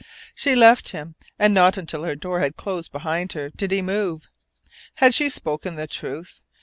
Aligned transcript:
She 0.33 0.55
left 0.55 0.93
him, 0.93 1.13
and 1.37 1.53
not 1.53 1.77
until 1.77 2.05
her 2.05 2.15
door 2.15 2.39
had 2.39 2.57
closed 2.57 2.91
behind 2.91 3.33
her 3.33 3.51
did 3.51 3.69
he 3.69 3.83
move. 3.83 4.31
Had 4.95 5.13
she 5.13 5.29
spoken 5.29 5.75
the 5.75 5.85
truth? 5.85 6.41